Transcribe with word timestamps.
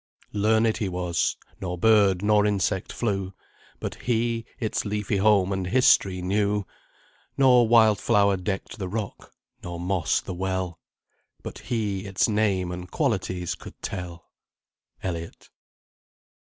Learned 0.33 0.77
he 0.77 0.89
was; 0.89 1.37
nor 1.59 1.77
bird, 1.77 2.23
nor 2.23 2.47
insect 2.47 2.91
flew, 2.91 3.35
But 3.79 3.93
he 4.01 4.47
its 4.59 4.83
leafy 4.83 5.17
home 5.17 5.53
and 5.53 5.67
history 5.67 6.23
knew; 6.23 6.65
Nor 7.37 7.67
wild 7.67 7.99
flower 7.99 8.35
decked 8.35 8.79
the 8.79 8.89
rock, 8.89 9.31
nor 9.61 9.79
moss 9.79 10.19
the 10.19 10.33
well, 10.33 10.79
But 11.43 11.59
he 11.59 12.07
its 12.07 12.27
name 12.27 12.71
and 12.71 12.89
qualities 12.89 13.53
could 13.53 13.79
tell. 13.83 14.31
ELLIOTT. 15.03 15.51